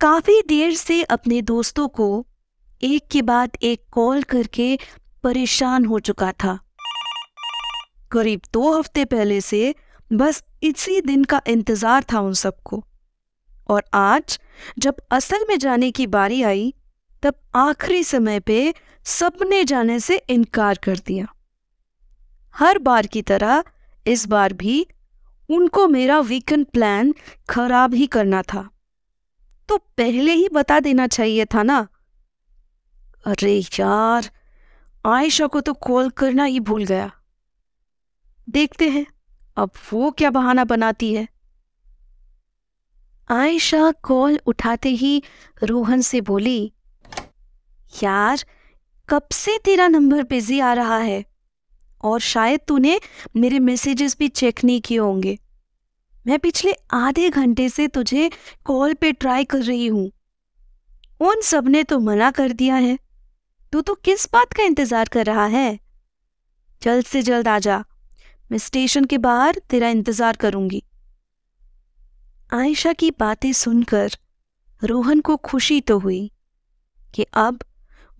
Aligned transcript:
काफ़ी 0.00 0.40
देर 0.48 0.74
से 0.74 1.02
अपने 1.02 1.42
दोस्तों 1.42 1.88
को 1.88 2.26
एक 2.82 3.08
के 3.08 3.22
बाद 3.22 3.56
एक 3.62 3.82
कॉल 3.92 4.22
करके 4.22 4.78
परेशान 5.24 5.84
हो 5.84 5.98
चुका 5.98 6.32
था। 6.32 6.58
करीब 8.10 8.40
दो 8.52 8.78
हफ़्ते 8.78 9.04
पहले 9.04 9.40
से 9.40 9.74
बस 10.10 10.42
इसी 10.62 11.00
दिन 11.00 11.24
का 11.24 11.40
इंतज़ार 11.46 12.04
था 12.12 12.20
उन 12.20 12.32
सबको। 12.32 12.84
और 13.70 13.84
आज 13.94 14.38
जब 14.78 14.96
असल 15.10 15.44
में 15.48 15.58
जाने 15.58 15.90
की 15.90 16.06
बारी 16.06 16.42
आई, 16.42 16.72
तब 17.22 17.34
आखिरी 17.56 18.04
समय 18.04 18.40
पे 18.40 18.74
सबने 19.06 19.64
जाने 19.64 19.98
से 20.00 20.16
इनकार 20.30 20.78
कर 20.78 20.98
दिया। 20.98 21.26
हर 22.54 22.78
बार 22.78 23.06
की 23.06 23.22
तरह 23.22 23.62
इस 24.06 24.26
बार 24.28 24.52
भी 24.52 24.86
उनको 25.50 25.86
मेरा 25.88 26.18
वीकेंड 26.20 26.66
प्लान 26.66 27.14
खराब 27.50 27.94
ही 27.94 28.06
करना 28.06 28.42
था। 28.42 28.68
तो 29.68 29.76
पहले 29.76 30.32
ही 30.32 30.48
बता 30.48 30.80
देना 30.80 31.06
चाहिए 31.06 31.44
था 31.44 31.62
ना? 31.62 31.88
अरे 33.26 33.58
यार, 33.58 34.30
आयशा 35.06 35.46
को 35.46 35.60
तो 35.60 35.72
कॉल 35.72 36.10
करना 36.10 36.44
ही 36.44 36.60
भूल 36.60 36.84
गया। 36.84 37.10
देखते 38.50 38.88
हैं, 38.88 39.06
अब 39.56 39.70
वो 39.92 40.10
क्या 40.10 40.30
बहाना 40.30 40.64
बनाती 40.64 41.14
है। 41.14 41.28
आयशा 43.30 43.90
कॉल 44.02 44.40
उठाते 44.46 44.88
ही 44.88 45.22
रोहन 45.62 46.00
से 46.00 46.20
बोली, 46.20 46.72
यार, 48.02 48.44
कब 49.08 49.28
से 49.32 49.58
तेरा 49.64 49.88
नंबर 49.88 50.22
बिज़ी 50.22 50.60
आ 50.60 50.72
रहा 50.72 50.98
है? 50.98 51.24
और 52.02 52.20
शायद 52.20 52.60
तूने 52.68 53.00
मेरे 53.36 53.58
मैसेजेस 53.58 54.16
भी 54.18 54.28
चेक 54.28 54.64
नहीं 54.64 54.80
किए 54.80 54.98
होंगे। 54.98 55.38
मैं 56.28 56.38
पिछले 56.38 56.72
आधे 56.90 57.28
घंटे 57.30 57.68
से 57.68 57.88
तुझे 57.88 58.30
कॉल 58.64 58.94
पे 58.94 59.12
ट्राई 59.12 59.44
कर 59.44 59.62
रही 59.62 59.86
हूँ। 59.86 60.10
उन 61.20 61.40
सबने 61.40 61.82
तो 61.82 61.98
मना 61.98 62.30
कर 62.30 62.52
दिया 62.52 62.74
है। 62.74 62.98
तू 63.72 63.80
तो 63.80 63.94
किस 63.94 64.28
बात 64.32 64.52
का 64.52 64.62
इंतज़ार 64.62 65.08
कर 65.08 65.26
रहा 65.26 65.46
है? 65.46 65.78
जल्द 66.82 67.04
से 67.04 67.22
जल्द 67.22 67.48
आ 67.48 67.58
जा। 67.58 67.78
मैं 68.50 68.58
स्टेशन 68.58 69.04
के 69.04 69.18
बाहर 69.18 69.60
तेरा 69.70 69.88
इंतज़ार 69.88 70.36
करूँगी। 70.36 70.82
आयशा 72.52 72.92
की 72.92 73.10
बातें 73.10 73.52
सुनकर 73.52 74.10
रोहन 74.82 75.20
को 75.20 75.36
खुशी 75.36 75.80
तो 75.80 75.98
हुई 75.98 76.30
कि 77.14 77.26
अब 77.34 77.64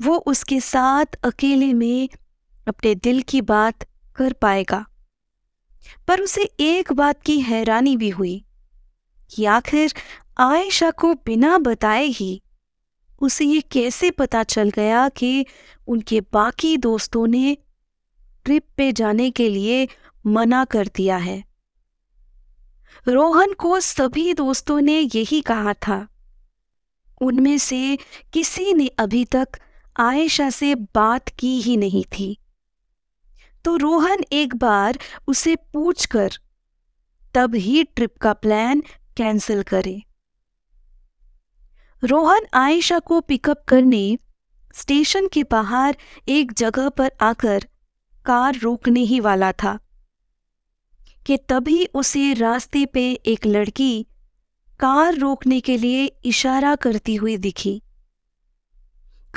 वो 0.01 0.17
उसके 0.27 0.61
साथ 0.61 1.25
अकेले 1.25 1.73
में 1.73 2.09
अपने 2.67 2.95
दिल 2.95 3.23
की 3.23 3.41
बात 3.41 3.85
कर 4.17 4.33
पाएगा। 4.33 4.85
पर 6.09 6.21
उसे 6.21 6.43
एक 6.61 6.93
बात 6.93 7.23
की 7.23 7.41
हैरानी 7.41 7.97
भी 7.97 8.09
हुई 8.09 8.45
कि 9.31 9.45
आखिर 9.45 9.95
आयशा 10.39 10.91
को 10.91 11.15
बिना 11.15 11.59
बताए 11.59 12.05
ही 12.05 12.43
उसे 13.21 13.45
ये 13.45 13.61
कैसे 13.61 14.11
पता 14.11 14.43
चल 14.43 14.71
गया 14.71 15.09
कि 15.09 15.47
उनके 15.87 16.21
बाकी 16.21 16.77
दोस्तों 16.77 17.27
ने 17.27 17.57
ट्रिप 18.45 18.67
पे 18.77 18.93
जाने 18.93 19.31
के 19.31 19.49
लिए 19.49 19.89
मना 20.27 20.65
कर 20.65 20.87
दिया 20.87 21.17
है। 21.17 21.45
रोहन 23.09 23.53
को 23.53 23.81
सभी 23.81 24.35
दोस्तों 24.35 24.81
ने 24.81 25.01
यही 25.01 25.41
कहा 25.41 25.73
था। 25.73 26.09
उनमें 27.21 27.59
से 27.59 27.99
किसी 28.33 28.75
ने 28.75 28.87
अभी 28.87 29.25
तक 29.25 29.49
आयशा 30.01 30.51
से 30.51 30.75
बात 30.75 31.29
की 31.29 31.61
ही 31.61 31.77
नहीं 31.77 32.05
थी। 32.05 32.39
तो 33.65 33.77
रोहन 33.77 34.25
एक 34.33 34.55
बार 34.57 34.99
उसे 35.29 35.55
पूछ 35.73 36.07
कर 36.07 36.39
तब 37.35 37.55
ही 37.55 37.83
ट्रिप 37.85 38.17
का 38.17 38.33
प्लान 38.35 38.83
कैंसिल 39.17 39.63
करे। 39.63 40.03
रोहन 42.03 42.47
आयशा 42.55 42.99
को 42.99 43.21
पिकअप 43.21 43.65
करने 43.69 44.19
स्टेशन 44.75 45.27
के 45.29 45.43
बाहर 45.43 45.97
एक 46.29 46.53
जगह 46.53 46.89
पर 46.89 47.11
आकर 47.21 47.65
कार 48.27 48.59
रोकने 48.59 49.01
ही 49.01 49.21
वाला 49.21 49.51
था, 49.53 49.79
कि 51.27 51.37
तभी 51.49 51.85
उसे 51.95 52.33
रास्ते 52.35 52.85
पे 52.87 53.11
एक 53.27 53.47
लड़की 53.47 54.07
कार 54.81 55.15
रोकने 55.15 55.61
के 55.61 55.77
लिए 55.79 56.05
इशारा 56.25 56.75
करती 56.77 57.15
हुई 57.15 57.37
दिखी। 57.39 57.81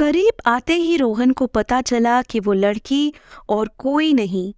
करीब 0.02 0.42
आते 0.46 0.74
ही 0.74 0.98
रोहन 0.98 1.32
को 1.32 1.48
पता 1.48 1.82
चला 1.82 2.22
कि 2.22 2.40
वो 2.40 2.54
लड़की 2.54 3.14
और 3.50 3.70
कोई 3.78 4.14
नहीं, 4.14 4.54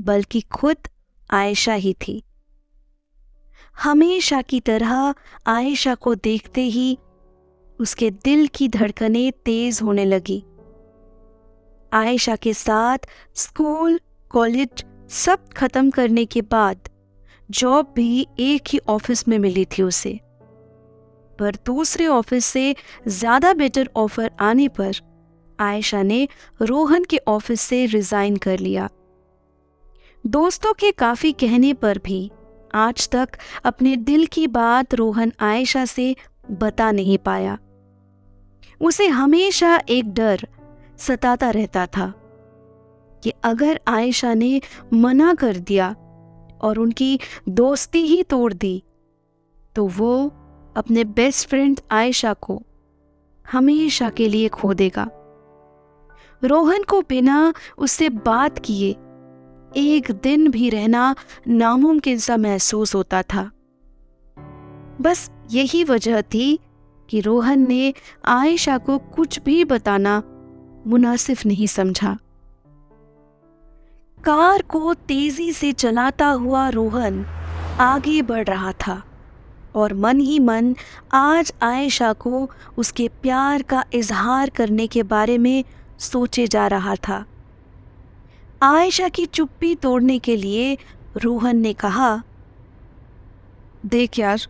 बल्कि 0.00 0.40
खुद 0.40 0.76
आयशा 1.30 1.74
ही 1.74 1.94
थी। 1.94 2.22
हमेशा 3.82 4.42
की 4.42 4.60
तरह 4.60 5.14
आयशा 5.46 5.94
को 5.94 6.14
देखते 6.14 6.60
ही 6.60 6.98
उसके 7.80 8.10
दिल 8.10 8.46
की 8.46 8.68
धड़कनें 8.68 9.32
तेज 9.32 9.80
होने 9.82 10.04
लगी। 10.04 10.44
आयशा 11.92 12.36
के 12.36 12.54
साथ 12.54 12.98
स्कूल, 13.34 14.00
कॉलेज 14.30 14.84
सब 15.10 15.48
खत्म 15.48 15.90
करने 15.90 16.24
के 16.24 16.42
बाद 16.42 16.88
जॉब 17.50 17.92
भी 17.96 18.26
एक 18.38 18.62
ही 18.68 18.78
ऑफ़िस 18.88 19.28
में 19.28 19.38
मिली 19.38 19.64
थी 19.64 19.82
उसे। 19.82 20.20
पर 21.42 21.56
दूसरे 21.66 22.06
ऑफ़िस 22.06 22.46
से 22.46 22.74
ज़्यादा 23.08 23.52
बेटर 23.54 23.90
ऑफ़र 23.96 24.30
आने 24.40 24.68
पर 24.68 25.00
आयशा 25.58 26.02
ने 26.02 26.26
रोहन 26.62 27.04
के 27.04 27.20
ऑफ़िस 27.28 27.60
से 27.60 27.84
रिजाइन 27.86 28.36
कर 28.36 28.58
लिया। 28.58 28.88
दोस्तों 30.24 30.72
के 30.72 30.90
काफ़ी 30.92 31.32
कहने 31.32 31.72
पर 31.74 31.98
भी 31.98 32.30
आज 32.74 33.08
तक 33.08 33.28
अपने 33.64 33.96
दिल 33.96 34.26
की 34.26 34.46
बात 34.46 34.94
रोहन 34.94 35.32
आयशा 35.40 35.84
से 35.84 36.14
बता 36.50 36.90
नहीं 36.90 37.18
पाया। 37.18 37.58
उसे 38.80 39.06
हमेशा 39.06 39.76
एक 39.88 40.12
डर 40.14 40.46
सताता 40.98 41.50
रहता 41.50 41.86
था 41.86 42.12
कि 43.22 43.32
अगर 43.44 43.80
आयशा 43.88 44.32
ने 44.34 44.60
मना 44.92 45.34
कर 45.34 45.56
दिया 45.62 45.94
और 46.60 46.78
उनकी 46.78 47.18
दोस्ती 47.48 48.02
ही 48.06 48.22
तोड़ 48.22 48.52
दी 48.52 48.82
तो 49.76 49.86
वो 49.88 50.14
अपने 50.76 51.04
बेस्ट 51.04 51.48
फ्रेंड 51.48 51.80
आयशा 51.90 52.32
को 52.32 52.62
हमेशा 53.52 54.10
के 54.10 54.28
लिए 54.28 54.48
खो 54.48 54.74
देगा। 54.74 55.10
रोहन 56.44 56.82
को 56.82 57.00
बिना 57.00 57.54
उससे 57.78 58.08
बात 58.08 58.58
किए 58.58 58.90
एक 59.76 60.10
दिन 60.22 60.50
भी 60.50 60.70
रहना 60.70 61.14
नामुमकिन 61.48 62.18
सा 62.18 62.36
महसूस 62.36 62.94
होता 62.94 63.22
था। 63.22 63.50
बस 65.00 65.30
यही 65.50 65.84
वजह 65.84 66.22
थी 66.22 66.58
कि 67.08 67.20
रोहन 67.20 67.68
ने 67.68 67.94
आयशा 68.24 68.78
को 68.78 68.98
कुछ 68.98 69.40
भी 69.40 69.64
बताना 69.64 70.22
मुनासिफ 70.86 71.46
नहीं 71.46 71.66
समझा। 71.66 72.18
कार 74.24 74.62
को 74.62 74.94
तेज़ी 74.94 75.52
से 75.52 75.72
चलाता 75.72 76.26
हुआ 76.26 76.68
रोहन 76.68 77.26
आगे 77.80 78.22
बढ़ 78.22 78.44
रहा 78.44 78.72
था। 78.72 79.02
और 79.74 79.94
मन 79.94 80.20
ही 80.20 80.38
मन 80.38 80.74
आज 81.12 81.52
आयशा 81.62 82.12
को 82.12 82.48
उसके 82.78 83.08
प्यार 83.22 83.62
का 83.62 83.84
इजहार 83.94 84.50
करने 84.50 84.86
के 84.86 85.02
बारे 85.02 85.38
में 85.38 85.64
सोचे 85.98 86.46
जा 86.46 86.66
रहा 86.66 86.94
था। 87.08 87.24
आयशा 88.62 89.08
की 89.08 89.26
चुप्पी 89.26 89.74
तोड़ने 89.74 90.18
के 90.18 90.36
लिए 90.36 90.76
रोहन 91.16 91.56
ने 91.56 91.72
कहा, 91.72 92.22
देख 93.86 94.18
यार, 94.18 94.46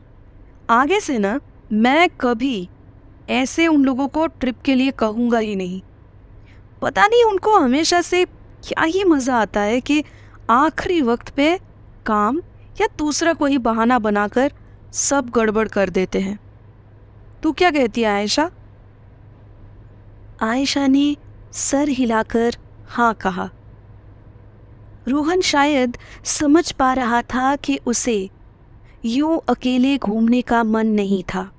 आगे 0.70 1.00
से 1.00 1.18
ना 1.18 1.40
मैं 1.72 2.08
कभी 2.20 2.68
ऐसे 3.30 3.66
उन 3.66 3.84
लोगों 3.84 4.08
को 4.08 4.26
ट्रिप 4.26 4.60
के 4.64 4.74
लिए 4.74 4.90
कहूँगा 4.90 5.38
ही 5.38 5.54
नहीं। 5.56 5.80
पता 6.82 7.06
नहीं 7.06 7.24
उनको 7.24 7.56
हमेशा 7.56 8.00
से 8.00 8.24
क्या 8.24 8.82
ही 8.82 9.04
मज़ा 9.04 9.36
आता 9.36 9.60
है 9.60 9.80
कि 9.80 10.02
आखिरी 10.50 11.00
वक्त 11.02 11.28
पे 11.28 11.56
काम 12.06 12.40
या 12.80 12.86
दूसरा 12.98 13.32
कोई 13.32 13.58
बहाना 13.58 13.98
बनाकर 13.98 14.52
सब 14.92 15.30
गड़बड़ 15.30 15.68
कर 15.68 15.90
देते 15.90 16.20
हैं। 16.20 16.38
तू 17.42 17.52
क्या 17.52 17.70
कहती 17.70 18.00
है, 18.00 18.06
आयशा? 18.06 18.50
आयशा 20.42 20.86
ने 20.86 21.16
सर 21.52 21.88
हिलाकर 21.88 22.56
हाँ 22.88 23.14
कहा। 23.14 23.50
रोहन 25.08 25.40
शायद 25.40 25.96
समझ 26.24 26.72
पा 26.72 26.92
रहा 26.92 27.22
था 27.22 27.56
कि 27.56 27.80
उसे 27.86 28.30
यूँ 29.04 29.40
अकेले 29.48 29.98
घूमने 29.98 30.42
का 30.42 30.64
मन 30.64 30.86
नहीं 30.86 31.22
था। 31.22 31.52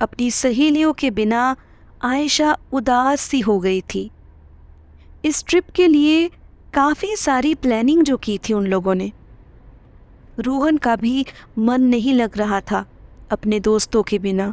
अपनी 0.00 0.30
सहेलियों 0.30 0.92
के 0.92 1.10
बिना 1.10 1.56
आयशा 2.04 2.56
उदास 2.72 3.20
सी 3.20 3.40
हो 3.40 3.58
गई 3.58 3.80
थी। 3.80 4.10
इस 5.24 5.44
ट्रिप 5.44 5.70
के 5.70 5.88
लिए 5.88 6.28
काफ़ी 6.74 7.16
सारी 7.16 7.54
प्लानिंग 7.54 8.02
जो 8.02 8.16
की 8.16 8.38
थी 8.38 8.52
उन 8.52 8.66
लोगों 8.66 8.94
ने। 8.94 9.12
रोहन 10.38 10.76
का 10.76 10.96
भी 10.96 11.24
मन 11.58 11.82
नहीं 11.82 12.14
लग 12.14 12.38
रहा 12.38 12.60
था 12.60 12.84
अपने 13.32 13.60
दोस्तों 13.60 14.02
के 14.02 14.18
बिना। 14.18 14.52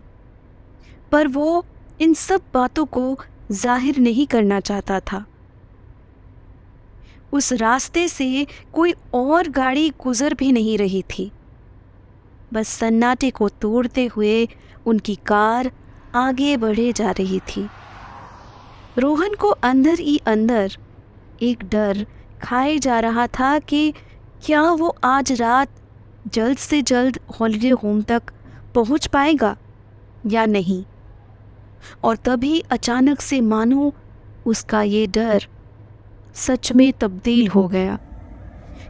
पर 1.11 1.27
वो 1.27 1.65
इन 2.01 2.13
सब 2.13 2.41
बातों 2.53 2.85
को 2.85 3.17
ज़ाहिर 3.51 3.97
नहीं 3.97 4.27
करना 4.27 4.59
चाहता 4.59 4.99
था। 4.99 5.25
उस 7.33 7.51
रास्ते 7.53 8.07
से 8.07 8.47
कोई 8.73 8.93
और 9.13 9.49
गाड़ी 9.49 9.89
गुजर 10.03 10.33
भी 10.33 10.51
नहीं 10.51 10.77
रही 10.77 11.01
थी। 11.09 11.31
बस 12.53 12.67
सन्नाटे 12.69 13.29
को 13.29 13.49
तोड़ते 13.49 14.05
हुए 14.05 14.47
उनकी 14.85 15.15
कार 15.15 15.71
आगे 16.15 16.55
बढ़े 16.57 16.91
जा 16.93 17.11
रही 17.11 17.39
थी। 17.47 17.67
रोहन 18.97 19.35
को 19.35 19.49
अंदर 19.49 19.99
ही 19.99 20.17
अंदर 20.27 20.77
एक 21.41 21.63
डर 21.63 22.05
खाए 22.43 22.77
जा 22.77 22.99
रहा 22.99 23.27
था 23.29 23.57
कि 23.59 23.93
क्या 24.43 24.61
वो 24.71 24.87
आज 25.03 25.31
रात 25.31 25.69
जल्द 26.33 26.57
से 26.57 26.81
जल्द 26.81 27.19
हॉलीडे 27.39 27.69
होम 27.69 28.01
तक 28.01 28.31
पहुँच 28.75 29.05
पाएगा 29.07 29.55
या 30.25 30.45
नहीं? 30.45 30.83
और 32.03 32.15
तभी 32.17 32.59
अचानक 32.71 33.21
से 33.21 33.39
मानो 33.41 33.93
उसका 34.45 34.81
ये 34.81 35.05
डर 35.07 35.47
सच 36.35 36.71
में 36.71 36.91
तब्दील 36.93 37.47
हो 37.47 37.67
गया, 37.67 37.97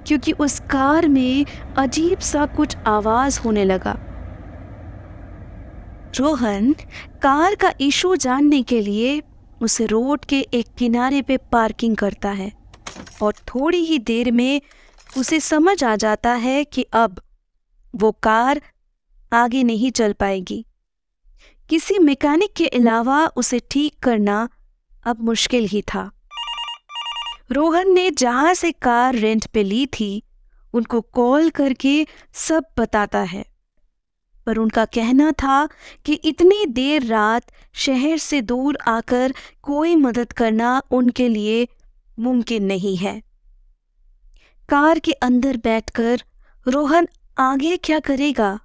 क्योंकि 0.08 0.32
उस 0.32 0.60
कार 0.72 1.08
में 1.08 1.46
अजीब 1.78 2.20
सा 2.22 2.46
कुछ 2.46 2.78
आवाज़ 2.88 3.40
होने 3.40 3.66
लगा। 3.66 3.98
रोहन 6.20 6.74
कार 7.22 7.56
का 7.56 7.74
इशू 7.82 8.16
जानने 8.16 8.62
के 8.64 8.82
लिए 8.82 9.22
उसे 9.62 9.86
रोड 9.86 10.26
के 10.26 10.40
एक 10.54 10.68
किनारे 10.78 11.22
पे 11.22 11.38
पार्किंग 11.52 11.98
करता 11.98 12.30
है 12.30 12.52
और 13.22 13.34
थोड़ी 13.48 13.84
ही 13.86 13.98
देर 14.00 14.32
में 14.32 14.62
उसे 15.18 15.40
समझ 15.40 15.84
आ 15.84 15.96
जाता 15.96 16.34
है 16.34 16.64
कि 16.64 16.82
अब 16.84 17.22
वो 17.96 18.12
कार 18.12 18.62
आगे 19.34 19.64
नहीं 19.64 19.92
चल 19.92 20.14
पाएगी। 20.14 20.66
किसी 21.70 22.00
मैकेनिक 22.00 22.54
के 22.54 22.68
अलावा 22.68 23.28
उसे 23.28 23.62
ठीक 23.72 24.00
करना 24.00 24.50
अब 25.04 25.22
मुश्किल 25.22 25.66
ही 25.66 25.82
था। 25.82 26.12
रोहन 27.52 27.94
ने 27.94 28.12
जहाँ 28.12 28.54
से 28.54 28.72
कार 28.72 29.16
रेंट 29.16 29.46
पे 29.46 29.64
ली 29.64 29.86
थी, 29.86 30.24
उनको 30.74 31.02
कॉल 31.02 31.50
करके 31.50 32.08
सब 32.34 32.66
बताता 32.78 33.20
है। 33.20 33.46
पर 34.46 34.58
उनका 34.58 34.86
कहना 34.86 35.32
था 35.32 35.70
कि 36.06 36.14
इतनी 36.14 36.66
देर 36.66 37.04
रात 37.04 37.44
शहर 37.74 38.18
से 38.18 38.42
दूर 38.42 38.78
आकर 38.88 39.34
कोई 39.62 39.96
मदद 39.96 40.32
करना 40.32 40.82
उनके 40.92 41.28
लिए 41.28 41.68
मुमकिन 42.20 42.64
नहीं 42.64 42.98
है। 42.98 43.31
कार 44.72 45.00
के 45.00 45.12
अंदर 45.12 45.58
बैठकर 45.58 46.24
रोहन 46.68 47.08
आगे 47.38 47.78
क्या 47.78 48.00
करेगा? 48.00 48.60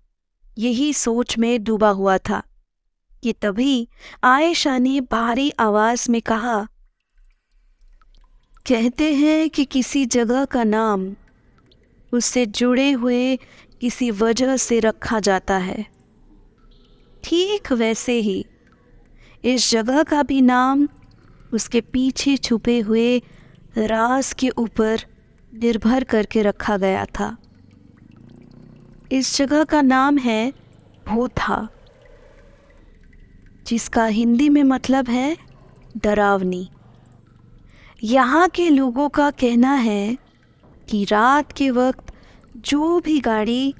यही 0.58 0.92
सोच 0.92 1.38
में 1.38 1.64
डूबा 1.64 1.90
हुआ 1.90 2.18
था। 2.18 2.42
कि 3.22 3.32
तभी 3.32 3.88
आयशा 4.24 4.78
ने 4.78 5.00
भारी 5.00 5.50
आवाज़ 5.50 6.10
में 6.10 6.22
कहा, 6.22 6.68
कहते 8.66 9.14
हैं 9.14 9.50
कि 9.50 9.64
किसी 9.64 10.06
जगह 10.06 10.44
का 10.44 10.64
नाम 10.64 11.16
उससे 12.12 12.46
जुड़े 12.46 12.92
हुए 12.92 13.36
किसी 13.80 14.10
वजह 14.10 14.56
से 14.56 14.80
रखा 14.80 15.20
जाता 15.20 15.56
है। 15.56 15.86
ठीक 17.24 17.72
वैसे 17.72 18.12
ही, 18.12 18.46
इस 19.44 19.70
जगह 19.70 20.02
का 20.02 20.22
भी 20.22 20.40
नाम 20.40 20.88
उसके 21.52 21.80
पीछे 21.80 22.36
छुपे 22.36 22.80
हुए 22.80 23.22
राज 23.78 24.32
के 24.32 24.48
ऊपर 24.48 25.15
निर्भर 25.56 26.04
करके 26.04 26.42
रखा 26.42 26.76
गया 26.76 27.04
था। 27.18 27.36
इस 29.12 29.36
जगह 29.36 29.64
का 29.64 29.80
नाम 29.82 30.18
है 30.18 30.52
भूथा, 31.06 31.68
जिसका 33.66 34.04
हिंदी 34.06 34.48
में 34.48 34.62
मतलब 34.64 35.08
है 35.08 35.36
डरावनी। 35.96 36.68
यहाँ 38.04 38.48
के 38.48 38.68
लोगों 38.70 39.08
का 39.08 39.30
कहना 39.30 39.74
है 39.74 40.16
कि 40.88 41.04
रात 41.04 41.52
के 41.52 41.70
वक्त 41.70 42.12
जो 42.56 43.00
भी 43.00 43.18
गाड़ी 43.20 43.74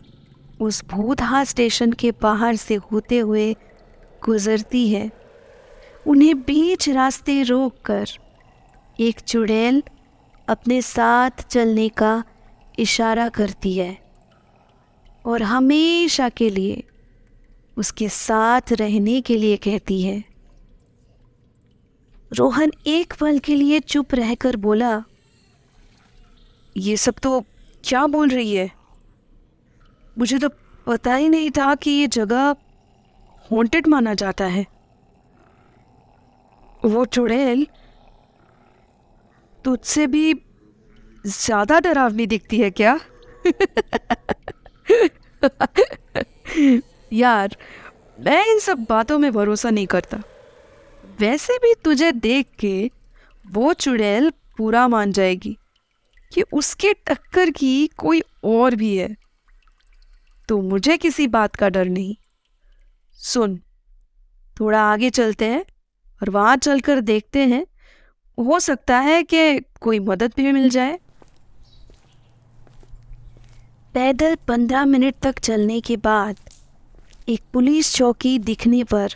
उस 0.60 0.84
भूतहा 0.84 1.42
स्टेशन 1.44 1.92
के 1.92 2.10
बाहर 2.22 2.56
से 2.56 2.74
होते 2.92 3.18
हुए 3.18 3.52
गुजरती 4.24 4.88
है, 4.88 5.10
उन्हें 6.06 6.38
बीच 6.40 6.88
रास्ते 6.88 7.42
रोककर 7.42 8.06
एक 8.98 9.20
चुड़ैल 9.20 9.82
अपने 10.48 10.82
साथ 10.82 11.30
चलने 11.50 11.88
का 11.88 12.24
इशारा 12.78 13.28
करती 13.28 13.72
है 13.74 13.98
और 15.26 15.42
हमेशा 15.42 16.28
के 16.28 16.50
लिए 16.50 16.82
उसके 17.76 18.08
साथ 18.08 18.72
रहने 18.72 19.20
के 19.20 19.36
लिए 19.36 19.56
कहती 19.56 20.02
है। 20.02 20.24
रोहन 22.32 22.72
एक 22.86 23.14
पल 23.20 23.38
के 23.38 23.54
लिए 23.54 23.80
चुप 23.80 24.14
रहकर 24.14 24.56
बोला, 24.56 25.02
ये 26.76 26.96
सब 26.96 27.14
तो 27.22 27.40
क्या 27.84 28.06
बोल 28.06 28.28
रही 28.28 28.54
है? 28.54 28.70
मुझे 30.18 30.38
तो 30.38 30.48
पता 30.86 31.14
ही 31.14 31.28
नहीं 31.28 31.50
था 31.50 31.74
कि 31.74 31.90
ये 31.90 32.06
जगह 32.06 32.54
हॉन्टेड 33.50 33.86
माना 33.86 34.14
जाता 34.14 34.44
है। 34.44 34.66
वो 36.84 37.04
चुड़ैल 37.04 37.66
तुझसे 39.66 40.06
भी 40.06 40.32
ज़्यादा 41.24 41.78
डरावनी 41.80 42.26
दिखती 42.26 42.58
है 42.58 42.70
क्या? 42.70 42.98
यार, 47.12 47.56
मैं 48.20 48.44
इन 48.46 48.58
सब 48.58 48.84
बातों 48.90 49.18
में 49.18 49.32
भरोसा 49.32 49.70
नहीं 49.70 49.86
करता। 49.86 50.22
वैसे 51.20 51.58
भी 51.58 51.74
तुझे 51.84 52.12
देख 52.12 52.46
के 52.58 52.90
वो 53.44 53.72
चुड़ैल 53.72 54.30
पूरा 54.58 54.86
मान 54.88 55.12
जाएगी 55.12 55.56
कि 56.32 56.42
उसके 56.52 56.92
टक्कर 57.06 57.50
की 57.50 57.86
कोई 57.96 58.22
और 58.44 58.74
भी 58.74 58.96
है। 58.96 59.14
तो 60.48 60.60
मुझे 60.62 60.96
किसी 60.96 61.26
बात 61.28 61.56
का 61.56 61.68
डर 61.68 61.88
नहीं। 61.88 62.14
सुन, 63.18 63.60
थोड़ा 64.56 64.82
आगे 64.82 65.10
चलते 65.10 65.44
हैं 65.44 65.64
और 66.22 66.30
वहाँ 66.30 66.56
चलकर 66.56 67.00
देखते 67.00 67.46
हैं 67.46 67.66
हो 68.38 68.60
सकता 68.60 68.98
है 68.98 69.22
कि 69.22 69.60
कोई 69.80 69.98
मदद 69.98 70.32
भी 70.36 70.52
मिल 70.52 70.68
जाए। 70.70 70.98
पैदल 73.94 74.34
पंद्रह 74.48 74.84
मिनट 74.84 75.14
तक 75.22 75.38
चलने 75.38 75.80
के 75.80 75.96
बाद, 75.96 76.36
एक 77.28 77.42
पुलिस 77.52 77.94
चौकी 77.94 78.38
दिखने 78.38 78.84
पर 78.84 79.14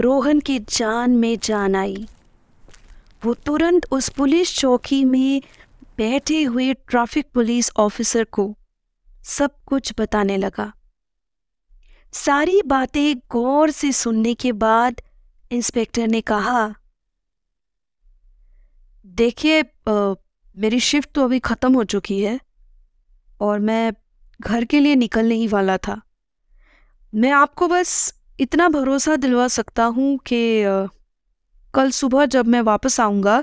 रोहन 0.00 0.40
की 0.40 0.58
जान 0.58 1.10
में 1.10 1.38
जान 1.42 1.76
आई। 1.76 2.06
वो 3.24 3.34
तुरंत 3.34 3.86
उस 3.90 4.08
पुलिस 4.08 4.56
चौकी 4.58 5.04
में 5.04 5.42
बैठे 5.98 6.42
हुए 6.42 6.74
ट्रैफ़िक 6.74 7.26
पुलिस 7.34 7.70
ऑफिसर 7.76 8.24
को 8.24 8.54
सब 9.24 9.50
कुछ 9.66 9.92
बताने 9.98 10.36
लगा। 10.36 10.72
सारी 12.12 12.62
बातें 12.66 13.16
गौर 13.30 13.70
से 13.70 13.92
सुनने 13.92 14.34
के 14.34 14.52
बाद 14.52 15.00
इंस्पेक्टर 15.50 16.06
ने 16.06 16.20
कहा 16.20 16.74
देखिए 19.06 19.62
मेरी 20.56 20.80
शिफ्ट 20.80 21.10
तो 21.14 21.24
अभी 21.24 21.38
ख़त्म 21.38 21.74
हो 21.74 21.84
चुकी 21.84 22.20
है 22.22 22.38
और 23.40 23.58
मैं 23.60 23.92
घर 24.40 24.64
के 24.64 24.80
लिए 24.80 24.94
निकलने 24.94 25.34
ही 25.34 25.46
वाला 25.48 25.76
था। 25.78 26.00
मैं 27.12 27.30
आपको 27.32 27.68
बस 27.68 27.92
इतना 28.38 28.68
भरोसा 28.68 29.16
दिलवा 29.16 29.46
सकता 29.48 29.84
हूँ 29.84 30.16
कि 30.26 30.40
कल 31.74 31.90
सुबह 31.90 32.26
जब 32.26 32.46
मैं 32.46 32.60
वापस 32.62 32.98
आऊँगा 33.00 33.42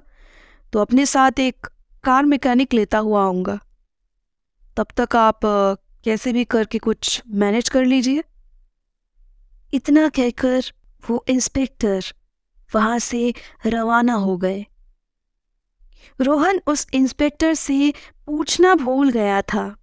तो 0.73 0.79
अपने 0.79 1.05
साथ 1.05 1.39
एक 1.39 1.67
कार 2.03 2.25
मैकेनिक 2.25 2.73
लेता 2.73 2.97
हुआ 2.97 3.23
आऊँगा। 3.23 3.59
तब 4.77 4.87
तक 4.97 5.15
आप 5.15 5.39
कैसे 6.05 6.33
भी 6.33 6.43
करके 6.45 6.77
कुछ 6.79 7.21
मैनेज 7.35 7.69
कर 7.69 7.85
लीजिए। 7.85 8.23
इतना 9.73 10.07
कहकर 10.09 10.71
वो 11.03 11.23
इंस्पेक्टर 11.29 12.03
वहाँ 12.71 12.99
से 12.99 13.33
रवाना 13.65 14.13
हो 14.15 14.37
गए। 14.37 14.65
रोहन 16.21 16.61
उस 16.67 16.87
इंस्पेक्टर 16.93 17.53
से 17.53 17.93
पूछना 18.25 18.75
भूल 18.75 19.11
गया 19.11 19.41
था 19.41 19.75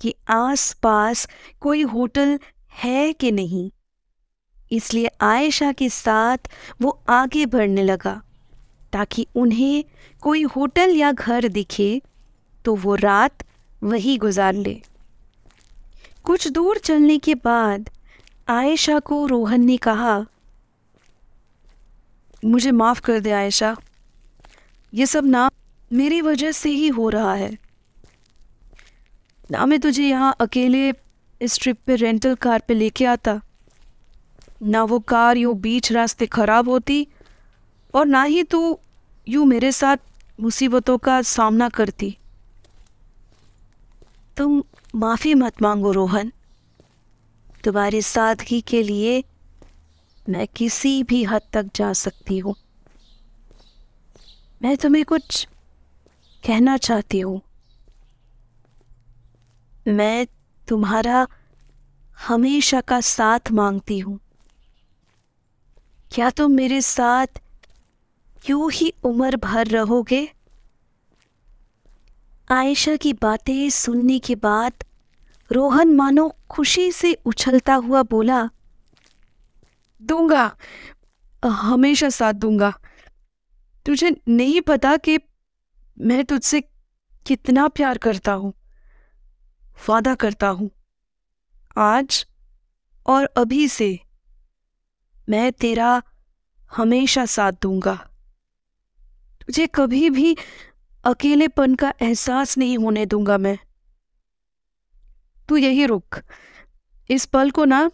कि 0.00 0.14
आस 0.28 0.72
पास 0.72 1.28
कोई 1.60 1.82
होटल 1.82 2.38
है 2.72 3.12
कि 3.12 3.32
नहीं। 3.32 3.70
इसलिए 4.72 5.10
आयशा 5.20 5.72
के 5.72 5.88
साथ 5.88 6.38
वो 6.82 7.02
आगे 7.08 7.46
बढ़ने 7.46 7.82
लगा। 7.82 8.22
ताकि 8.92 9.26
उन्हें 9.36 9.84
कोई 10.20 10.42
होटल 10.42 10.96
या 10.96 11.12
घर 11.12 11.48
दिखे 11.48 12.02
तो 12.64 12.74
वो 12.74 12.94
रात 12.94 13.42
वही 13.82 14.16
गुजार 14.18 14.54
ले। 14.54 14.82
कुछ 16.24 16.48
दूर 16.48 16.78
चलने 16.78 17.18
के 17.18 17.34
बाद 17.34 17.90
आयशा 18.48 18.98
को 18.98 19.26
रोहन 19.26 19.60
ने 19.60 19.76
कहा, 19.76 20.24
मुझे 22.44 22.70
माफ़ 22.70 23.00
कर 23.00 23.20
दे 23.20 23.30
आयशा। 23.30 23.76
ये 24.96 25.06
सब 25.06 25.24
ना 25.26 25.48
मेरी 25.90 26.20
वजह 26.20 26.52
से 26.52 26.70
ही 26.70 26.88
हो 26.88 27.08
रहा 27.08 27.34
है। 27.34 27.50
ना 29.50 29.66
मैं 29.66 29.78
तुझे 29.80 30.02
यहाँ 30.02 30.34
अकेले 30.40 30.92
इस 31.40 31.58
ट्रिप 31.60 31.78
पे 31.86 31.96
रेंटल 31.96 32.34
कार 32.34 32.62
पे 32.68 32.74
लेके 32.74 33.04
आता। 33.06 33.40
ना 34.64 34.84
वो 34.84 34.98
कार 35.08 35.36
यूँ 35.36 35.54
बीच 35.60 35.92
रास्ते 35.92 36.26
ख़राब 36.28 36.68
होती 36.68 37.06
और 37.94 38.06
ना 38.06 38.22
ही 38.24 38.42
तू 38.44 38.78
यूँ 39.26 39.46
मेरे 39.46 39.72
साथ 39.72 39.96
मुसीबतों 40.38 40.98
का 40.98 41.20
सामना 41.24 41.68
करती। 41.68 42.16
तुम 44.36 44.62
माफ़ी 44.94 45.34
मत 45.34 45.62
मांगो 45.62 45.92
रोहन। 45.92 46.32
तुम्हारी 47.64 48.02
सादगी 48.02 48.60
के 48.60 48.82
लिए 48.82 49.22
मैं 50.26 50.46
किसी 50.56 51.02
भी 51.02 51.24
हद 51.24 51.42
तक 51.52 51.70
जा 51.76 51.92
सकती 51.94 52.38
हूँ। 52.38 52.54
मैं 54.62 54.76
तुम्हें 54.76 55.04
कुछ 55.04 55.48
कहना 56.46 56.76
चाहती 56.76 57.20
हूँ। 57.20 57.40
मैं 59.88 60.26
तुम्हारा 60.68 61.26
हमेशा 62.28 62.80
का 62.80 63.00
साथ 63.00 63.52
मांगती 63.52 63.98
हूँ। 63.98 64.18
क्या 66.14 66.30
तुम 66.30 66.52
मेरे 66.52 66.80
साथ 66.80 67.26
यूँ 68.50 68.70
ही 68.72 68.92
उम्र 69.04 69.36
भर 69.36 69.66
रहोगे? 69.66 70.32
आयशा 72.50 72.96
की 72.96 73.12
बातें 73.12 73.70
सुनने 73.70 74.18
के 74.18 74.34
बाद 74.34 74.72
रोहन 75.52 75.94
मानो 75.94 76.36
खुशी 76.50 76.92
से 76.92 77.12
उछलता 77.26 77.74
हुआ 77.74 78.02
बोला 78.02 78.50
दूँगा। 80.02 80.56
हमेशा 81.46 82.08
साथ 82.08 82.32
दूँगा। 82.32 82.72
तुझे 83.86 84.10
नहीं 84.28 84.60
पता 84.60 84.96
कि 84.96 85.18
मैं 86.00 86.24
तुझसे 86.24 86.60
कितना 87.26 87.66
प्यार 87.68 87.98
करता 87.98 88.32
हूँ, 88.32 88.52
वादा 89.88 90.14
करता 90.14 90.48
हूँ। 90.48 90.70
आज 91.76 92.26
और 93.06 93.24
अभी 93.36 93.68
से 93.68 93.98
मैं 95.28 95.52
तेरा 95.52 96.02
हमेशा 96.70 97.24
साथ 97.26 97.52
दूँगा। 97.62 97.94
तुझे 99.40 99.66
कभी 99.66 100.10
भी 100.10 100.36
अकेलेपन 101.04 101.74
का 101.74 101.92
एहसास 102.02 102.58
नहीं 102.58 102.78
होने 102.78 103.06
दूँगा 103.06 103.38
मैं। 103.38 103.58
तू 105.48 105.56
यही 105.56 105.86
रुक। 105.86 106.20
इस 107.10 107.26
पल 107.26 107.50
को 107.50 107.64
ना, 107.64 107.90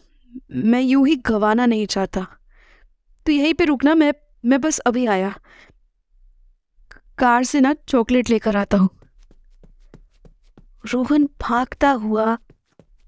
मैं 0.51 0.81
यूँ 0.81 1.07
ही 1.09 1.17
गवाना 1.17 1.67
नहीं 1.67 1.87
चाहता। 1.87 2.27
तू 3.27 3.33
यहीं 3.33 3.55
पे 3.55 3.65
रुकना, 3.65 3.95
मैं 3.95 4.13
मैं 4.45 4.61
बस 4.61 4.79
अभी 4.79 5.07
आया। 5.07 5.35
कार 7.19 7.45
से 7.45 7.61
ना 7.61 7.73
चॉकलेट 7.89 8.31
लेकर 8.31 8.57
आता 8.57 8.77
हूँ। 8.77 8.89
रोहन 10.85 11.29
भागता 11.41 11.91
हुआ 12.01 12.37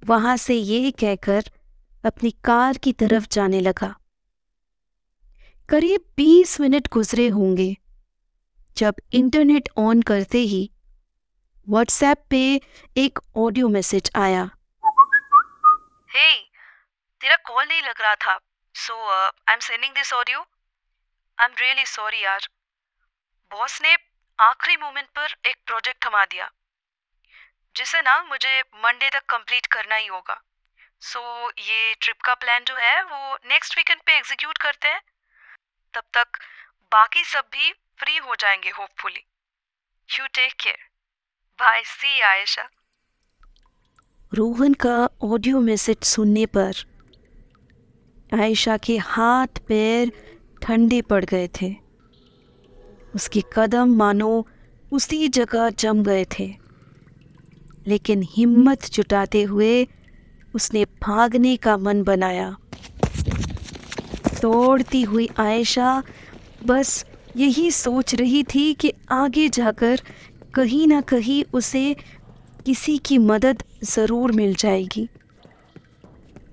वहाँ 0.02 0.36
से 0.36 0.54
ये 0.54 0.90
कहकर 0.90 1.50
अपनी 2.04 2.30
कार 2.44 2.78
की 2.78 2.92
तरफ़ 2.94 3.26
जाने 3.32 3.60
लगा। 3.60 3.94
करीब 5.68 6.04
बीस 6.16 6.60
मिनट 6.60 6.88
गुजरे 6.92 7.28
होंगे 7.28 7.76
जब 8.76 8.94
इंटरनेट 9.12 9.68
ऑन 9.78 10.02
करते 10.02 10.38
ही 10.38 10.70
व्हाट्सएप 11.66 12.24
पे 12.30 12.40
एक 12.96 13.18
ऑडियो 13.36 13.68
मैसेज 13.68 14.10
आया। 14.16 14.42
हे 16.08 16.30
hey, 16.30 16.40
तेरा 17.20 17.36
कॉल 17.46 17.64
नहीं 17.64 17.82
लग 17.82 18.00
रहा 18.00 18.14
था। 18.16 18.38
So 18.74 18.94
I 19.10 19.54
am 19.54 19.60
sending 19.60 19.92
this 19.94 20.12
audio 20.12 20.38
I 20.38 21.46
am 21.46 21.54
really 21.60 21.86
sorry 21.86 22.24
यार। 22.24 22.48
बॉस 23.50 23.80
ने 23.82 23.96
आखिरी 24.38 24.76
मोमेंट 24.76 25.08
पर 25.08 25.34
एक 25.46 25.56
प्रोजेक्ट 25.66 26.04
थमा 26.06 26.24
दिया 26.24 26.50
जिसे 27.76 28.00
ना 28.00 28.22
मुझे 28.22 28.60
मंडे 28.60 29.10
तक 29.10 29.24
कंप्लीट 29.28 29.66
करना 29.66 29.96
ही 29.96 30.06
होगा। 30.06 30.40
सो 31.00 31.20
so, 31.20 31.58
ये 31.58 31.94
ट्रिप 31.94 32.20
का 32.20 32.34
प्लान 32.34 32.64
जो 32.64 32.76
है 32.76 33.02
वो 33.04 33.36
नेक्स्ट 33.46 33.76
वीकेंड 33.78 34.00
पे 34.06 34.16
एग्जीक्यूट 34.16 34.58
करते 34.58 34.88
हैं। 34.88 35.00
तब 35.94 36.02
तक 36.14 36.38
बाकी 36.92 37.24
सब 37.24 37.48
भी 37.52 37.72
फ्री 37.98 38.16
हो 38.16 38.34
जाएँगे 38.34 38.70
hopefully. 38.70 39.24
You 40.08 40.26
take 40.26 40.54
care 40.54 40.78
bye 41.58 41.82
see 41.84 42.20
Ayesha 42.20 42.68
Rohan 44.32 44.74
का 44.74 44.96
ऑडियो 45.24 45.60
मैसेज 45.60 46.02
सुनने 46.04 46.46
पर 46.46 46.84
आयशा 48.34 48.76
के 48.76 48.96
हाथ 48.98 49.60
पैर 49.68 50.10
ठंडे 50.62 51.02
पड़ 51.02 51.24
गए 51.24 51.48
थे। 51.48 51.83
उसके 53.14 53.42
कदम 53.52 53.94
मानो 53.96 54.46
उसी 54.92 55.28
जगह 55.28 55.70
जम 55.70 56.02
गए 56.02 56.24
थे। 56.38 56.52
लेकिन 57.86 58.22
हिम्मत 58.30 58.84
जुटाते 58.92 59.42
हुए 59.42 59.86
उसने 60.54 60.84
भागने 61.02 61.56
का 61.56 61.76
मन 61.76 62.02
बनाया। 62.02 62.56
दौड़ती 64.42 65.02
हुई 65.02 65.28
आयशा 65.38 66.02
बस 66.66 67.04
यही 67.36 67.70
सोच 67.70 68.14
रही 68.14 68.42
थी 68.44 68.72
कि 68.74 68.92
आगे 69.12 69.48
जाकर 69.48 70.00
कहीं 70.54 70.86
ना 70.86 71.00
कहीं 71.00 71.42
उसे 71.52 71.94
किसी 72.66 72.96
की 72.98 73.18
मदद 73.20 73.62
ज़रूर 73.84 74.32
मिल 74.32 74.54
जाएगी। 74.54 75.08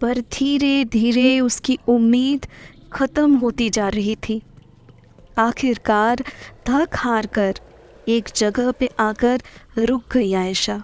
पर 0.02 0.20
धीरे 0.34 0.84
धीरे 0.86 1.40
उसकी 1.40 1.78
उम्मीद 1.88 2.46
ख़त्म 2.94 3.36
होती 3.36 3.70
जा 3.70 3.88
रही 3.90 4.16
थी। 4.16 4.42
आखिरकार 5.38 6.24
थक 6.68 6.96
हार 6.96 7.26
कर 7.28 7.60
एक 8.08 8.30
जगह 8.36 8.72
पे 8.72 8.90
आकर 9.00 9.42
रुक 9.80 10.04
गई 10.14 10.34
आयशा। 10.34 10.82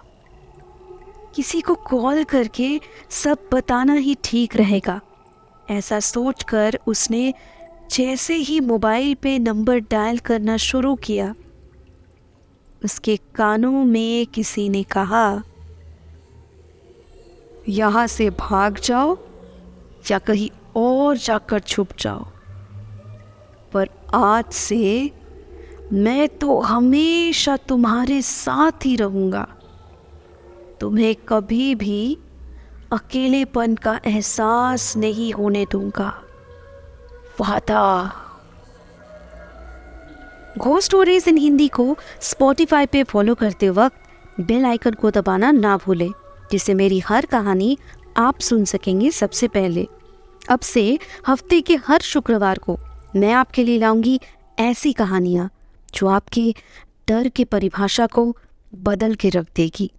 किसी 1.36 1.60
को 1.60 1.74
कॉल 1.86 2.22
करके 2.24 2.68
सब 3.10 3.48
बताना 3.52 3.94
ही 3.94 4.16
ठीक 4.24 4.56
रहेगा, 4.56 5.00
ऐसा 5.70 6.00
सोचकर 6.00 6.78
उसने 6.86 7.32
जैसे 7.92 8.34
ही 8.36 8.58
मोबाइल 8.60 9.14
पे 9.14 9.38
नंबर 9.38 9.78
डायल 9.80 10.18
करना 10.20 10.56
शुरू 10.58 10.94
किया, 10.96 11.34
उसके 12.82 13.16
कानों 13.34 13.84
में 13.84 14.26
किसी 14.26 14.68
ने 14.68 14.82
कहा, 14.82 15.42
यहाँ 17.68 18.06
से 18.06 18.28
भाग 18.30 18.78
जाओ 18.78 19.16
या 20.10 20.18
कहीं 20.18 20.48
और 20.76 21.16
जाकर 21.18 21.60
छुप 21.60 21.88
जाओ। 21.98 22.26
पर 23.72 23.88
आज 24.14 24.52
से 24.52 25.10
मैं 25.92 26.28
तो 26.28 26.60
हमेशा 26.60 27.56
तुम्हारे 27.56 28.20
साथ 28.22 28.86
ही 28.86 28.94
रहूँगा। 28.96 29.46
तुम्हें 30.80 31.14
कभी 31.28 31.74
भी 31.74 32.18
अकेलेपन 32.92 33.74
का 33.74 33.98
एहसास 34.06 34.96
नहीं 34.96 35.32
होने 35.32 35.64
दूँगा। 35.72 36.08
वादा। 37.40 38.12
घो 40.58 40.80
स्टोरीज 40.80 41.28
इन 41.28 41.36
हिंदी 41.36 41.68
को 41.68 41.96
स्पॉटिफाई 42.20 42.86
पे 42.86 43.02
फॉलो 43.02 43.34
करते 43.34 43.70
वक्त 43.70 44.40
बेल 44.40 44.64
आइकन 44.64 44.92
को 44.92 45.10
दबाना 45.10 45.50
ना 45.50 45.76
भूलें, 45.76 46.10
जिससे 46.52 46.74
मेरी 46.74 46.98
हर 46.98 47.26
कहानी 47.26 47.76
आप 48.16 48.40
सुन 48.40 48.64
सकेंगे 48.64 49.10
सबसे 49.10 49.48
पहले। 49.48 49.86
अब 50.50 50.60
से 50.60 50.98
हफ़्ते 51.28 51.60
के 51.60 51.76
हर 51.86 52.00
शुक्रवार 52.00 52.58
को। 52.58 52.78
मैं 53.16 53.32
आपके 53.32 53.64
लिए 53.64 53.78
लाऊँगी 53.78 54.20
ऐसी 54.58 54.92
कहानियाँ, 54.92 55.50
जो 55.94 56.06
आपके 56.06 56.54
डर 57.08 57.28
की 57.28 57.44
परिभाषा 57.44 58.06
को 58.06 58.36
बदल 58.74 59.14
के 59.14 59.28
रख 59.28 59.46
देगी। 59.56 59.90